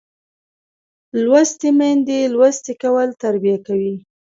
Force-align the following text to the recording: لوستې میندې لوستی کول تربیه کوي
لوستې 1.23 1.69
میندې 1.77 2.19
لوستی 2.33 2.73
کول 2.81 3.09
تربیه 3.23 3.57
کوي 3.65 3.95